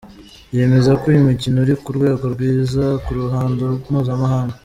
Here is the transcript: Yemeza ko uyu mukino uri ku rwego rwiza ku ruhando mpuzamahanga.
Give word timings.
Yemeza 0.57 0.91
ko 0.99 1.03
uyu 1.11 1.25
mukino 1.27 1.57
uri 1.63 1.75
ku 1.83 1.89
rwego 1.97 2.25
rwiza 2.33 2.83
ku 3.03 3.09
ruhando 3.17 3.63
mpuzamahanga. 3.83 4.55